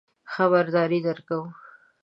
[0.33, 1.47] خبرداری درکوو.